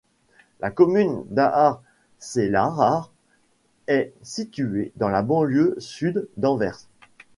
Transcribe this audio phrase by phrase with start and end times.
[0.61, 3.11] La commune d'Aartselaar
[3.85, 6.89] est située dans la banlieue sud d'Anvers.